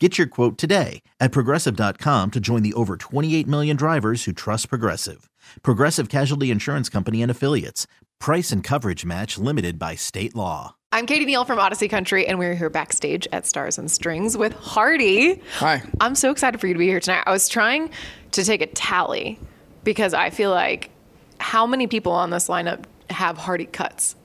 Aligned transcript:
Get 0.00 0.18
your 0.18 0.26
quote 0.26 0.58
today 0.58 1.02
at 1.20 1.30
progressive.com 1.30 2.32
to 2.32 2.40
join 2.40 2.64
the 2.64 2.74
over 2.74 2.96
28 2.96 3.46
million 3.46 3.76
drivers 3.76 4.24
who 4.24 4.32
trust 4.32 4.68
Progressive. 4.68 5.30
Progressive 5.62 6.08
Casualty 6.08 6.50
Insurance 6.50 6.88
Company 6.88 7.22
and 7.22 7.30
Affiliates. 7.30 7.86
Price 8.18 8.50
and 8.50 8.64
coverage 8.64 9.04
match 9.04 9.38
limited 9.38 9.78
by 9.78 9.94
state 9.94 10.34
law. 10.34 10.74
I'm 10.90 11.06
Katie 11.06 11.24
Neal 11.24 11.44
from 11.44 11.58
Audacy 11.58 11.88
Country, 11.88 12.26
and 12.26 12.40
we're 12.40 12.56
here 12.56 12.70
backstage 12.70 13.28
at 13.30 13.46
Stars 13.46 13.78
and 13.78 13.88
Strings 13.88 14.36
with 14.36 14.52
Hardy. 14.54 15.40
Hi. 15.58 15.82
I'm 16.00 16.16
so 16.16 16.32
excited 16.32 16.60
for 16.60 16.66
you 16.66 16.74
to 16.74 16.78
be 16.78 16.86
here 16.88 17.00
tonight. 17.00 17.22
I 17.26 17.30
was 17.30 17.48
trying 17.48 17.90
to 18.32 18.44
take 18.44 18.62
a 18.62 18.66
tally 18.66 19.38
because 19.84 20.12
I 20.12 20.30
feel 20.30 20.50
like 20.50 20.90
how 21.38 21.68
many 21.68 21.86
people 21.86 22.12
on 22.12 22.30
this 22.30 22.48
lineup 22.48 22.84
have 23.10 23.38
Hardy 23.38 23.66
cuts? 23.66 24.16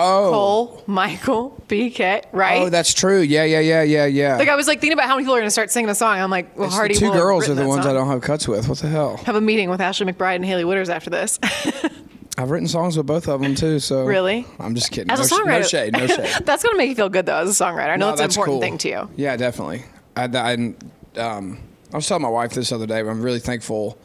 Oh. 0.00 0.30
Cole, 0.30 0.84
Michael, 0.86 1.62
BK, 1.68 2.24
right? 2.32 2.62
Oh, 2.62 2.68
that's 2.70 2.94
true. 2.94 3.20
Yeah, 3.20 3.44
yeah, 3.44 3.60
yeah, 3.60 3.82
yeah, 3.82 4.06
yeah. 4.06 4.36
like 4.36 4.48
I 4.48 4.54
was 4.56 4.66
like 4.68 4.80
thinking 4.80 4.94
about 4.94 5.06
how 5.08 5.14
many 5.16 5.24
people 5.24 5.34
are 5.34 5.38
going 5.40 5.46
to 5.46 5.50
start 5.50 5.70
singing 5.70 5.88
the 5.88 5.94
song. 5.94 6.18
I'm 6.18 6.30
like, 6.30 6.56
well, 6.56 6.66
It's 6.68 6.76
Hardy. 6.76 6.94
the 6.94 7.00
two 7.00 7.12
girls 7.12 7.48
are 7.48 7.54
the 7.54 7.66
ones 7.66 7.84
I 7.86 7.92
don't 7.92 8.08
have 8.08 8.20
cuts 8.20 8.46
with. 8.46 8.68
What 8.68 8.78
the 8.78 8.88
hell? 8.88 9.16
have 9.18 9.34
a 9.36 9.40
meeting 9.40 9.70
with 9.70 9.80
Ashley 9.80 10.10
McBryde 10.10 10.36
and 10.36 10.44
Hailey 10.44 10.64
Whitters 10.64 10.88
after 10.88 11.10
this. 11.10 11.38
I've 12.38 12.50
written 12.50 12.68
songs 12.68 12.96
with 12.96 13.06
both 13.06 13.26
of 13.28 13.40
them 13.40 13.56
too. 13.56 13.80
So 13.80 14.04
Really? 14.04 14.46
I'm 14.60 14.76
just 14.76 14.92
kidding. 14.92 15.10
As 15.10 15.18
no, 15.18 15.24
a 15.36 15.40
songwriter, 15.40 15.60
no 15.60 15.62
shade, 15.66 15.92
no 15.94 16.06
shade. 16.06 16.30
that's 16.44 16.62
going 16.62 16.74
to 16.74 16.78
make 16.78 16.88
you 16.88 16.94
feel 16.94 17.08
good 17.08 17.26
though, 17.26 17.38
as 17.38 17.60
a 17.60 17.64
songwriter. 17.64 17.88
I 17.90 17.96
know 17.96 18.06
No, 18.06 18.12
it's 18.12 18.20
an 18.20 18.24
that's 18.26 18.36
important 18.36 18.54
cool. 18.54 18.60
thing 18.60 18.78
to 18.78 18.88
you. 18.88 19.10
Yeah, 19.16 19.36
definitely. 19.36 19.82
I, 20.16 20.24
I, 20.26 21.20
um, 21.20 21.58
I 21.92 21.96
was 21.96 22.06
telling 22.06 22.22
my 22.22 22.28
wife 22.28 22.52
this 22.52 22.70
other 22.70 22.86
day. 22.86 23.02
But 23.02 23.10
I'm 23.10 23.22
really 23.22 23.40
thankful 23.40 23.98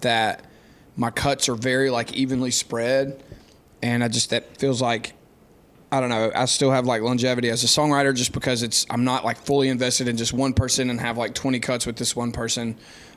that 0.00 0.44
my 0.96 1.10
cuts 1.10 1.48
are 1.48 1.54
very 1.56 1.90
like 1.90 2.12
evenly 2.12 2.52
spread, 2.52 3.20
and 3.82 4.04
I 4.04 4.08
just 4.08 4.30
that 4.30 4.56
feels 4.58 4.80
like 4.80 5.14
I 5.92 6.00
don't 6.00 6.08
know. 6.08 6.32
I 6.34 6.46
still 6.46 6.70
have 6.70 6.86
like 6.86 7.02
longevity 7.02 7.50
as 7.50 7.62
a 7.62 7.66
songwriter 7.66 8.14
just 8.14 8.32
because 8.32 8.62
it's 8.62 8.86
I'm 8.90 9.04
not 9.04 9.24
like 9.24 9.36
fully 9.36 9.68
invested 9.68 10.08
in 10.08 10.16
just 10.16 10.32
one 10.32 10.54
person 10.54 10.88
and 10.90 10.98
have 11.00 11.18
like 11.18 11.34
20 11.34 11.60
cuts 11.60 11.86
with 11.86 11.96
this 11.96 12.16
one 12.16 12.32
person. 12.32 12.76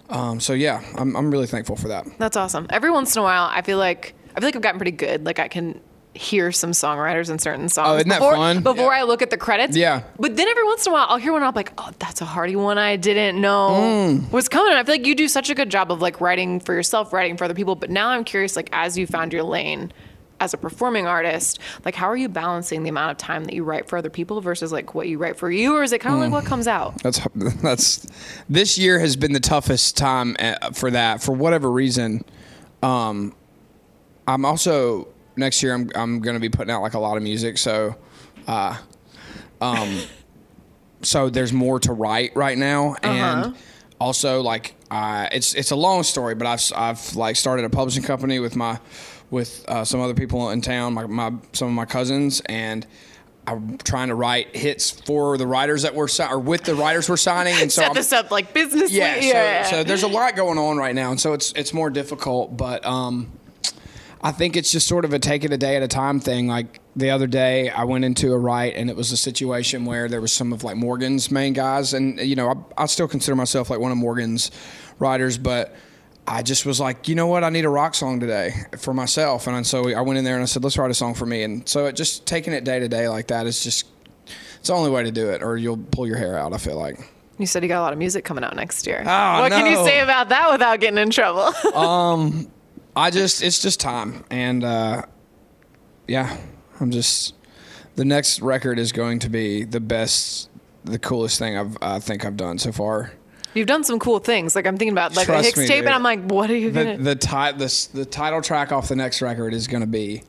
Um, 0.09 0.40
so 0.40 0.54
yeah, 0.54 0.84
I'm 0.98 1.16
I'm 1.16 1.32
really 1.32 1.48
thankful 1.48 1.78
for 1.78 1.88
that. 1.88 2.06
That's 2.20 2.36
awesome. 2.38 2.67
Every 2.70 2.92
once 2.92 3.16
in 3.16 3.22
a 3.22 3.23
while, 3.23 3.45
I 3.52 3.62
feel 3.64 3.78
like 3.78 4.14
I 4.36 4.40
feel 4.42 4.48
like 4.50 4.56
I've 4.58 4.62
gotten 4.62 4.78
pretty 4.78 4.92
good. 4.92 5.26
Like 5.26 5.40
I 5.40 5.48
can 5.48 5.80
hear 6.14 6.52
some 6.52 6.72
songwriters 6.72 7.30
in 7.30 7.39
certain 7.39 7.67
songs. 7.70 7.88
Oh, 7.89 7.95
isn't 7.95 8.08
that 8.10 8.20
before, 8.20 8.36
fun? 8.36 8.61
Before 8.64 8.94
Yeah. 8.94 8.99
I 8.99 9.04
look 9.04 9.22
at 9.22 9.30
the 9.32 9.38
credits. 9.38 9.76
Yeah. 9.76 10.04
But 10.20 10.36
then 10.38 10.48
every 10.48 10.64
once 10.64 10.86
in 10.86 10.92
a 10.92 10.94
while, 10.95 11.05
I'll 11.10 11.17
hear 11.17 11.33
one. 11.33 11.44
I'm 11.44 11.54
like, 11.54 11.73
oh, 11.78 11.89
that's 11.99 12.22
a 12.22 12.26
Hardy 12.26 12.55
one. 12.55 12.78
I 12.78 12.95
didn't 12.98 13.39
know 13.42 13.70
Mm. 13.72 14.32
was 14.32 14.48
coming. 14.48 14.73
I 14.73 14.83
feel 14.83 14.94
like 14.95 15.05
you 15.05 15.14
do 15.16 15.28
such 15.28 15.49
a 15.49 15.55
good 15.55 15.70
job 15.70 15.92
of 15.92 16.02
like 16.02 16.22
writing 16.22 16.60
for 16.61 16.73
yourself, 16.73 17.11
writing 17.14 17.36
for 17.38 17.44
other 17.45 17.54
people. 17.54 17.76
But 17.76 17.89
now 17.89 18.10
I'm 18.10 18.23
curious, 18.23 18.55
like 18.55 18.70
as 18.72 18.98
you 18.98 19.08
found 19.08 19.33
your 19.33 19.44
lane 19.44 19.92
as 20.40 20.54
a 20.54 20.58
performing 20.58 21.08
artist, 21.08 21.60
like 21.86 21.96
how 21.96 22.08
are 22.08 22.18
you 22.18 22.28
balancing 22.28 22.84
the 22.84 22.90
amount 22.90 23.12
of 23.12 23.18
time 23.18 23.46
that 23.46 23.54
you 23.54 23.64
write 23.64 23.88
for 23.88 23.98
other 23.98 24.10
people 24.10 24.42
versus 24.42 24.72
like 24.72 24.94
what 24.94 25.08
you 25.08 25.18
write 25.18 25.38
for 25.38 25.50
you, 25.50 25.76
or 25.76 25.84
is 25.84 25.92
it 25.94 26.00
kind 26.00 26.14
of 26.16 26.20
like 26.22 26.30
Mm. 26.30 26.34
what 26.34 26.46
comes 26.46 26.68
out? 26.68 27.02
That's 27.04 27.20
that's 27.62 28.06
this 28.50 28.78
year 28.78 29.00
has 29.00 29.16
been 29.16 29.32
the 29.34 29.40
toughest 29.40 29.96
time 29.98 30.36
uh, 30.40 30.72
for 30.72 30.92
that 30.92 31.22
for 31.22 31.32
whatever 31.32 31.72
reason. 31.72 32.26
Um, 32.84 33.34
I'm 34.28 34.44
also 34.46 35.08
next 35.38 35.64
year 35.64 35.73
I'm 35.73 35.90
I'm 35.96 36.20
going 36.20 36.36
to 36.36 36.40
be 36.42 36.50
putting 36.50 36.72
out 36.72 36.82
like 36.82 36.96
a 36.96 37.00
lot 37.00 37.16
of 37.17 37.23
music, 37.23 37.58
so 37.58 37.96
uh, 38.48 38.78
um, 39.62 40.00
so 41.02 41.30
there's 41.30 41.54
more 41.54 41.80
to 41.82 41.94
write 41.94 42.36
right 42.36 42.58
now, 42.58 42.96
and 43.04 43.56
also 44.00 44.42
like 44.42 44.76
uh, 44.92 45.28
it's 45.32 45.54
it's 45.54 45.72
a 45.72 45.76
long 45.76 46.04
story, 46.04 46.36
but 46.36 46.46
I've 46.48 46.62
I've 46.76 47.16
like 47.16 47.36
started 47.38 47.64
a 47.66 47.70
publishing 47.70 48.04
company 48.04 48.40
with 48.40 48.56
my 48.56 48.80
with 49.30 49.65
uh, 49.67 49.83
some 49.83 49.99
other 49.99 50.13
people 50.13 50.49
in 50.49 50.61
town, 50.61 50.93
my, 50.93 51.05
my 51.05 51.33
some 51.53 51.67
of 51.67 51.73
my 51.73 51.86
cousins, 51.86 52.41
and. 52.45 52.86
I'm 53.47 53.77
trying 53.77 54.08
to 54.08 54.15
write 54.15 54.55
hits 54.55 54.89
for 54.89 55.37
the 55.37 55.45
writers 55.45 55.83
that 55.83 55.93
we're 55.93 56.08
or 56.31 56.39
with 56.39 56.63
the 56.63 56.73
writers 56.73 57.08
we're 57.08 57.17
signing, 57.17 57.53
and 57.59 57.71
so 57.71 57.81
Set 57.83 57.89
I'm, 57.89 57.95
this 57.95 58.11
up 58.11 58.31
like 58.31 58.53
business. 58.53 58.91
yeah, 58.91 59.17
yeah. 59.17 59.63
So, 59.63 59.69
so 59.69 59.83
there's 59.83 60.02
a 60.02 60.08
lot 60.08 60.36
going 60.36 60.58
on 60.58 60.77
right 60.77 60.95
now, 60.95 61.11
and 61.11 61.21
so 61.21 61.33
it's 61.33 61.52
it's 61.52 61.71
more 61.71 61.91
difficult. 61.91 62.58
But 62.58 62.83
um, 62.86 63.31
I 64.21 64.31
think 64.31 64.55
it's 64.55 64.71
just 64.71 64.87
sort 64.87 65.05
of 65.05 65.13
a 65.13 65.19
take 65.19 65.43
it 65.43 65.53
a 65.53 65.57
day 65.57 65.75
at 65.75 65.83
a 65.83 65.87
time 65.87 66.19
thing. 66.19 66.47
Like 66.47 66.80
the 66.95 67.11
other 67.11 67.27
day, 67.27 67.69
I 67.69 67.83
went 67.83 68.03
into 68.03 68.33
a 68.33 68.37
write, 68.39 68.75
and 68.75 68.89
it 68.89 68.95
was 68.95 69.11
a 69.11 69.17
situation 69.17 69.86
where 69.86 70.09
there 70.09 70.21
was 70.21 70.33
some 70.33 70.52
of 70.52 70.63
like 70.63 70.75
Morgan's 70.75 71.30
main 71.30 71.53
guys, 71.53 71.93
and 71.93 72.19
you 72.19 72.36
know, 72.36 72.49
I, 72.49 72.83
I 72.83 72.86
still 72.87 73.07
consider 73.07 73.36
myself 73.36 73.69
like 73.69 73.80
one 73.80 73.92
of 73.92 73.97
Morgan's 73.97 74.49
writers, 74.97 75.37
but. 75.37 75.75
I 76.27 76.41
just 76.41 76.65
was 76.65 76.80
like, 76.80 77.08
you 77.08 77.15
know 77.15 77.27
what? 77.27 77.43
I 77.43 77.49
need 77.49 77.65
a 77.65 77.69
rock 77.69 77.93
song 77.93 78.19
today 78.19 78.53
for 78.77 78.93
myself, 78.93 79.47
and 79.47 79.65
so 79.65 79.89
I 79.95 80.02
went 80.02 80.17
in 80.17 80.25
there 80.25 80.36
and 80.36 80.41
I 80.41 80.45
said, 80.45 80.63
let's 80.63 80.77
write 80.77 80.91
a 80.91 80.95
song 80.95 81.13
for 81.13 81.25
me. 81.25 81.43
And 81.43 81.67
so 81.67 81.86
it 81.86 81.95
just 81.95 82.25
taking 82.25 82.53
it 82.53 82.63
day 82.63 82.80
to 82.80 82.87
day 82.87 83.08
like 83.08 83.27
that 83.27 83.45
is 83.45 83.63
just 83.63 83.86
it's 84.59 84.69
the 84.69 84.73
only 84.73 84.89
way 84.89 85.03
to 85.03 85.11
do 85.11 85.30
it, 85.30 85.43
or 85.43 85.58
you'll 85.58 85.77
pull 85.77 86.08
your 86.08 86.17
hair 86.17 86.37
out. 86.37 86.53
I 86.53 86.58
feel 86.58 86.77
like. 86.77 86.97
You 87.37 87.45
said 87.45 87.63
you 87.63 87.69
got 87.69 87.80
a 87.80 87.81
lot 87.81 87.93
of 87.93 87.99
music 87.99 88.23
coming 88.23 88.43
out 88.43 88.55
next 88.55 88.87
year. 88.87 89.02
Oh, 89.05 89.41
what 89.41 89.52
can 89.52 89.69
you 89.69 89.86
say 89.86 89.99
about 89.99 90.30
that 90.30 90.52
without 90.52 90.80
getting 90.80 90.97
in 90.97 91.09
trouble? 91.09 91.53
um, 91.75 92.49
I 92.95 93.11
just 93.11 93.43
it's 93.43 93.61
just 93.61 93.80
time 93.80 94.23
and 94.31 94.63
uh, 94.63 95.03
yeah, 96.07 96.37
I'm 96.80 96.92
just 96.92 97.36
the 97.95 98.05
next 98.05 98.42
record 98.42 98.80
is 98.80 98.92
going 98.92 99.19
to 99.19 99.30
be 99.30 99.63
the 99.63 99.81
best, 99.81 100.49
the 100.86 100.97
coolest 100.97 101.37
thing 101.37 101.57
I've 101.57 101.77
I 101.81 101.99
think 101.99 102.25
I've 102.25 102.37
done 102.37 102.57
so 102.57 102.71
far. 102.71 103.11
You've 103.55 103.67
done 103.67 103.83
some 103.83 103.98
cool 103.99 104.20
things. 104.20 104.55
Like 104.55 104.67
I'm 104.67 104.77
thinking 104.77 104.92
about 104.93 105.16
like 105.16 105.26
Trust 105.26 105.42
a 105.43 105.45
Hicks 105.48 105.58
me, 105.58 105.66
tape, 105.67 105.77
dude. 105.80 105.86
and 105.86 105.95
I'm 105.95 106.04
like, 106.04 106.21
what 106.30 106.49
are 106.52 106.55
you 106.55 106.70
The 106.71 106.83
gonna? 106.83 106.98
the 106.98 107.16
ti- 107.16 107.58
the 107.58 107.88
the 107.93 108.05
title 108.05 108.42
track 108.42 108.71
off 108.71 108.88
the 108.89 108.95
next 108.95 109.21
record 109.21 109.54
is 109.54 109.67
going 109.67 109.82
to 109.82 109.88
be 109.88 110.23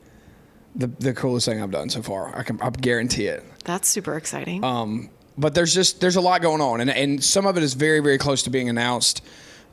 the 0.75 0.87
the 0.99 1.13
coolest 1.13 1.45
thing 1.47 1.61
I've 1.61 1.71
done 1.71 1.89
so 1.89 2.01
far. 2.01 2.35
I 2.37 2.43
can 2.43 2.59
I 2.61 2.69
guarantee 2.69 3.27
it. 3.27 3.43
That's 3.65 3.87
super 3.89 4.15
exciting. 4.17 4.63
Um, 4.63 5.09
but 5.37 5.53
there's 5.53 5.73
just 5.73 5.99
there's 6.01 6.15
a 6.15 6.21
lot 6.21 6.41
going 6.41 6.61
on, 6.61 6.81
and 6.81 6.89
and 6.89 7.23
some 7.23 7.45
of 7.45 7.57
it 7.57 7.63
is 7.63 7.73
very 7.73 7.99
very 7.99 8.17
close 8.17 8.43
to 8.43 8.49
being 8.49 8.69
announced. 8.69 9.21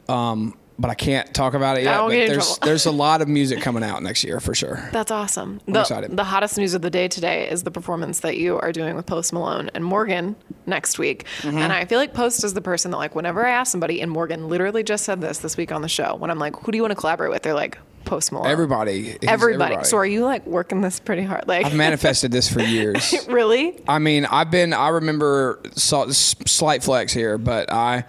Um, 0.09 0.56
but 0.78 0.90
I 0.90 0.94
can't 0.94 1.32
talk 1.32 1.54
about 1.54 1.78
it 1.78 1.84
yet. 1.84 2.00
but 2.00 2.10
there's 2.10 2.58
there's 2.58 2.86
a 2.86 2.90
lot 2.90 3.22
of 3.22 3.28
music 3.38 3.60
coming 3.60 3.82
out 3.82 4.02
next 4.02 4.24
year 4.24 4.40
for 4.40 4.54
sure. 4.54 4.88
That's 4.92 5.10
awesome. 5.10 5.60
The, 5.66 5.80
excited. 5.80 6.16
the 6.16 6.24
hottest 6.24 6.58
news 6.58 6.74
of 6.74 6.82
the 6.82 6.90
day 6.90 7.08
today 7.08 7.48
is 7.48 7.62
the 7.62 7.70
performance 7.70 8.20
that 8.20 8.36
you 8.36 8.58
are 8.58 8.72
doing 8.72 8.96
with 8.96 9.06
Post 9.06 9.32
Malone 9.32 9.70
and 9.74 9.84
Morgan 9.84 10.36
next 10.66 10.98
week. 10.98 11.24
Mm-hmm. 11.42 11.58
And 11.58 11.72
I 11.72 11.84
feel 11.84 11.98
like 11.98 12.14
Post 12.14 12.44
is 12.44 12.54
the 12.54 12.60
person 12.60 12.90
that 12.90 12.96
like 12.96 13.14
whenever 13.14 13.46
I 13.46 13.50
ask 13.50 13.70
somebody, 13.70 14.00
and 14.00 14.10
Morgan 14.10 14.48
literally 14.48 14.82
just 14.82 15.04
said 15.04 15.21
this 15.21 15.38
this 15.38 15.56
week 15.56 15.72
on 15.72 15.82
the 15.82 15.88
show, 15.88 16.16
when 16.16 16.30
I'm 16.30 16.38
like, 16.38 16.56
who 16.56 16.72
do 16.72 16.77
you 16.77 16.82
want 16.82 16.92
to 16.92 16.97
collaborate 16.97 17.30
with? 17.30 17.42
They're 17.42 17.54
like, 17.54 17.78
Post 18.04 18.32
Malone. 18.32 18.48
Everybody, 18.48 19.03
he's 19.03 19.18
Everybody. 19.22 19.82
So 19.84 19.97
are 19.97 20.06
you 20.06 20.24
like 20.24 20.47
working 20.47 20.80
this 20.80 21.00
pretty 21.00 21.22
hard? 21.22 21.48
Like, 21.48 21.66
I've 21.66 21.74
manifested 21.74 22.32
this 22.32 22.53
for 22.53 22.60
years. 22.62 23.15
really? 23.28 23.80
I 23.88 23.98
mean, 23.98 24.27
I've 24.27 24.50
been. 24.50 24.72
I 24.72 24.88
remember 24.88 25.60
so, 25.72 26.10
slight 26.10 26.82
flex 26.82 27.12
here, 27.12 27.38
but 27.38 27.72
I. 27.72 28.04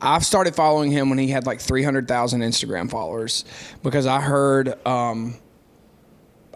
I've 0.00 0.24
started 0.24 0.54
following 0.54 0.90
him 0.90 1.10
when 1.10 1.18
he 1.18 1.28
had 1.28 1.46
like 1.46 1.60
300,000 1.60 2.40
Instagram 2.40 2.90
followers 2.90 3.44
because 3.82 4.06
I 4.06 4.20
heard 4.20 4.86
um, 4.86 5.34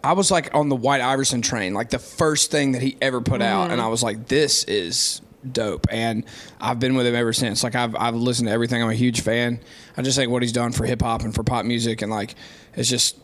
I 0.05 0.13
was 0.13 0.31
like 0.31 0.55
on 0.55 0.69
the 0.69 0.77
White 0.77 1.01
Iverson 1.01 1.43
train, 1.43 1.75
like 1.75 1.91
the 1.91 1.99
first 1.99 2.51
thing 2.51 2.73
that 2.73 2.83
he 2.83 2.97
ever 3.01 3.21
put 3.21 3.41
out, 3.41 3.71
and 3.71 3.81
I 3.81 3.87
was 3.87 4.03
like, 4.03 4.27
"This 4.27 4.65
is 4.65 5.21
dope." 5.51 5.87
And 5.91 6.25
I've 6.61 6.81
been 6.81 6.95
with 6.95 7.07
him 7.07 7.15
ever 7.15 7.33
since. 7.33 7.63
Like 7.63 7.77
I've 7.77 7.95
I've 7.95 8.15
listened 8.15 8.49
to 8.49 8.53
everything. 8.53 8.83
I'm 8.83 8.91
a 8.91 8.95
huge 8.95 9.21
fan. 9.21 9.61
I 9.97 10.03
just 10.03 10.17
think 10.17 10.31
what 10.33 10.43
he's 10.43 10.53
done 10.53 10.73
for 10.73 10.85
hip 10.85 11.03
hop 11.03 11.23
and 11.23 11.35
for 11.35 11.45
pop 11.45 11.65
music, 11.65 12.03
and 12.03 12.11
like 12.11 12.35
it's 12.75 12.89
just 12.89 13.17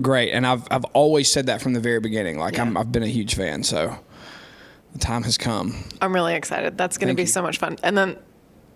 great. 0.00 0.32
And 0.32 0.46
I've 0.46 0.66
I've 0.70 0.84
always 0.86 1.30
said 1.30 1.46
that 1.46 1.60
from 1.60 1.74
the 1.74 1.80
very 1.80 2.00
beginning. 2.00 2.38
Like 2.38 2.58
I'm, 2.58 2.76
I've 2.76 2.90
been 2.90 3.02
a 3.02 3.08
huge 3.08 3.34
fan. 3.34 3.62
So 3.62 3.98
the 4.94 4.98
time 4.98 5.24
has 5.24 5.36
come. 5.36 5.84
I'm 6.00 6.14
really 6.14 6.34
excited. 6.34 6.78
That's 6.78 6.96
going 6.96 7.08
to 7.08 7.14
be 7.14 7.22
you. 7.22 7.28
so 7.28 7.42
much 7.42 7.58
fun. 7.58 7.76
And 7.82 7.98
then 7.98 8.16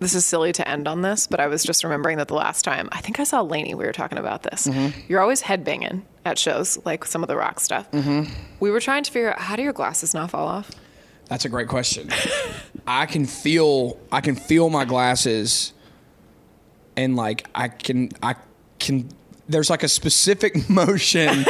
this 0.00 0.14
is 0.14 0.24
silly 0.24 0.52
to 0.52 0.68
end 0.68 0.86
on 0.86 1.02
this, 1.02 1.26
but 1.26 1.40
I 1.40 1.48
was 1.48 1.64
just 1.64 1.82
remembering 1.82 2.18
that 2.18 2.28
the 2.28 2.34
last 2.34 2.64
time 2.64 2.88
I 2.92 3.00
think 3.00 3.18
I 3.18 3.24
saw 3.24 3.40
Lainey, 3.40 3.74
we 3.74 3.84
were 3.84 3.92
talking 3.92 4.18
about 4.18 4.42
this. 4.42 4.66
Mm-hmm. 4.66 5.00
You're 5.08 5.20
always 5.20 5.42
headbanging 5.42 6.02
at 6.24 6.38
shows, 6.38 6.78
like 6.84 7.04
some 7.04 7.22
of 7.22 7.28
the 7.28 7.36
rock 7.36 7.60
stuff. 7.60 7.90
Mm-hmm. 7.90 8.32
We 8.60 8.70
were 8.70 8.80
trying 8.80 9.02
to 9.04 9.10
figure 9.10 9.32
out 9.32 9.38
how 9.38 9.56
do 9.56 9.62
your 9.62 9.72
glasses 9.72 10.14
not 10.14 10.30
fall 10.30 10.46
off? 10.46 10.70
That's 11.28 11.44
a 11.44 11.48
great 11.48 11.68
question. 11.68 12.10
I 12.86 13.06
can 13.06 13.26
feel 13.26 13.98
I 14.10 14.20
can 14.20 14.34
feel 14.34 14.70
my 14.70 14.84
glasses 14.84 15.72
and 16.96 17.16
like 17.16 17.46
I 17.54 17.68
can 17.68 18.10
I 18.22 18.36
can 18.78 19.08
there's 19.48 19.70
like 19.70 19.82
a 19.82 19.88
specific 19.88 20.68
motion 20.70 21.44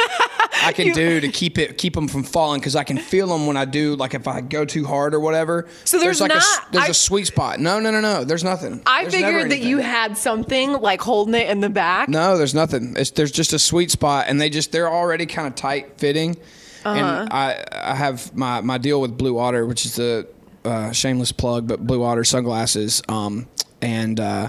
I 0.68 0.72
can 0.72 0.92
do 0.94 1.20
to 1.20 1.28
keep 1.28 1.58
it 1.58 1.78
keep 1.78 1.94
them 1.94 2.08
from 2.08 2.22
falling 2.22 2.60
because 2.60 2.76
I 2.76 2.84
can 2.84 2.98
feel 2.98 3.26
them 3.28 3.46
when 3.46 3.56
I 3.56 3.64
do 3.64 3.96
like 3.96 4.14
if 4.14 4.28
I 4.28 4.40
go 4.40 4.64
too 4.64 4.84
hard 4.86 5.14
or 5.14 5.20
whatever. 5.20 5.66
So 5.84 5.98
there's 5.98 6.20
like 6.20 6.32
a 6.32 6.36
s- 6.36 6.58
not- 6.58 6.72
there's 6.72 6.84
I- 6.84 6.88
a 6.90 6.94
sweet 6.94 7.26
spot. 7.26 7.60
No, 7.60 7.80
no, 7.80 7.90
no, 7.90 8.00
no. 8.00 8.24
There's 8.24 8.44
nothing. 8.44 8.82
I 8.86 9.02
There's 9.02 9.14
figured 9.14 9.50
that 9.50 9.60
you 9.60 9.78
had 9.78 10.16
something 10.16 10.72
like 10.80 11.00
holding 11.00 11.34
it 11.34 11.48
in 11.50 11.60
the 11.60 11.68
back. 11.70 12.08
No, 12.08 12.36
there's 12.38 12.54
nothing. 12.54 12.94
It's, 12.96 13.10
there's 13.10 13.32
just 13.32 13.52
a 13.52 13.58
sweet 13.58 13.90
spot, 13.90 14.26
and 14.28 14.40
they 14.40 14.50
just 14.50 14.72
they're 14.72 14.92
already 14.92 15.26
kind 15.26 15.46
of 15.48 15.54
tight 15.54 15.98
fitting. 15.98 16.36
Uh-huh. 16.84 16.96
And 16.98 17.32
I 17.32 17.64
I 17.72 17.94
have 17.94 18.34
my 18.36 18.60
my 18.60 18.78
deal 18.78 19.00
with 19.00 19.18
Blue 19.18 19.34
Water, 19.34 19.66
which 19.66 19.84
is 19.84 19.96
the 19.96 20.26
uh, 20.64 20.92
shameless 20.92 21.32
plug, 21.32 21.66
but 21.66 21.86
Blue 21.86 22.00
Water 22.00 22.24
sunglasses. 22.24 23.02
Um, 23.08 23.46
and 23.82 24.18
uh, 24.20 24.48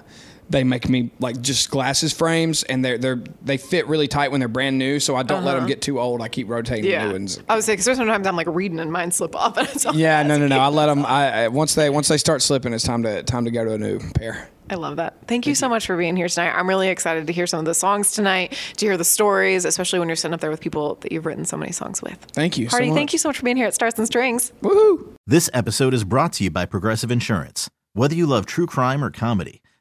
they 0.49 0.63
make 0.63 0.89
me 0.89 1.11
like 1.19 1.39
just 1.41 1.69
glasses 1.69 2.11
frames, 2.13 2.63
and 2.63 2.83
they're 2.83 2.97
they're 2.97 3.21
they 3.43 3.57
fit 3.57 3.87
really 3.87 4.07
tight 4.07 4.31
when 4.31 4.39
they're 4.39 4.47
brand 4.47 4.77
new. 4.77 4.99
So 4.99 5.15
I 5.15 5.23
don't 5.23 5.43
let 5.45 5.55
them 5.55 5.67
get 5.67 5.81
too 5.81 5.99
old. 5.99 6.21
I 6.21 6.27
keep 6.27 6.49
rotating 6.49 6.83
the 6.85 6.95
Uh-huh. 6.95 7.05
Yeah. 7.05 7.07
new 7.09 7.13
ones. 7.13 7.39
I 7.47 7.55
was 7.55 7.67
like, 7.67 7.79
because 7.79 7.97
sometimes 7.97 8.25
I'm 8.27 8.35
like 8.35 8.47
reading 8.49 8.79
and 8.79 8.91
mine 8.91 9.11
slip 9.11 9.35
off. 9.35 9.57
And 9.59 9.67
it's 9.69 9.85
all 9.85 9.95
Yeah, 9.95 10.23
no, 10.23 10.37
no, 10.37 10.47
no. 10.47 10.59
I 10.59 10.67
let 10.69 10.87
them. 10.87 11.05
I, 11.05 11.43
I 11.43 11.47
once 11.49 11.75
they 11.75 11.89
once 11.89 12.07
they 12.07 12.17
start 12.17 12.41
slipping, 12.41 12.73
it's 12.73 12.83
time 12.83 13.03
to 13.03 13.23
time 13.23 13.45
to 13.45 13.51
go 13.51 13.63
to 13.65 13.73
a 13.73 13.77
new 13.77 13.99
pair. 14.15 14.49
I 14.71 14.75
love 14.75 14.97
that. 14.97 15.15
Thank 15.27 15.47
you 15.47 15.55
so 15.55 15.67
much 15.67 15.87
for 15.87 15.97
being 15.97 16.15
here 16.15 16.27
tonight. 16.27 16.51
I'm 16.55 16.69
really 16.69 16.89
excited 16.89 17.25
to 17.25 17.33
hear 17.33 17.47
some 17.47 17.59
of 17.59 17.65
the 17.65 17.73
songs 17.73 18.11
tonight, 18.11 18.55
to 18.77 18.85
hear 18.85 18.97
the 18.97 19.03
stories, 19.03 19.65
especially 19.65 19.97
when 19.97 20.07
you're 20.09 20.15
sitting 20.15 20.35
up 20.35 20.41
there 20.41 20.51
with 20.51 20.61
people 20.61 20.93
that 21.01 21.11
you've 21.11 21.25
written 21.25 21.43
so 21.43 21.57
many 21.57 21.71
songs 21.71 22.03
with. 22.03 22.19
Thank 22.33 22.55
you. 22.59 22.69
so 22.69 22.77
Hardy, 22.77 22.91
thank 22.91 23.11
you 23.11 23.17
so 23.17 23.29
much 23.29 23.37
for 23.39 23.45
being 23.45 23.57
here 23.57 23.65
at 23.65 23.73
Stars 23.73 23.97
and 23.97 24.05
Strings. 24.05 24.51
Woohoo! 24.61 25.13
This 25.25 25.49
episode 25.55 25.95
is 25.95 26.03
brought 26.03 26.33
to 26.33 26.43
you 26.43 26.51
by 26.51 26.65
Progressive 26.67 27.09
Insurance. 27.09 27.67
Whether 27.93 28.13
you 28.13 28.27
love 28.27 28.45
true 28.45 28.67
crime 28.67 29.03
or 29.03 29.09
comedy, 29.09 29.63